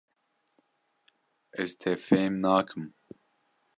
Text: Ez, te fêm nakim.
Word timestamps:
Ez, 1.61 1.71
te 1.81 1.91
fêm 2.05 2.33
nakim. 2.43 2.85